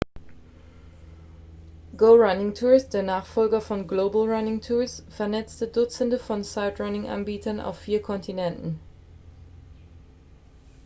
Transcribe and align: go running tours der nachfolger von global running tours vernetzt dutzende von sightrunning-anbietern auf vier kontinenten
go 1.95 2.17
running 2.17 2.53
tours 2.55 2.85
der 2.85 3.03
nachfolger 3.03 3.61
von 3.61 3.85
global 3.85 4.27
running 4.27 4.59
tours 4.59 5.03
vernetzt 5.11 5.61
dutzende 5.75 6.17
von 6.17 6.43
sightrunning-anbietern 6.43 7.59
auf 7.59 7.77
vier 7.77 8.01
kontinenten 8.01 8.79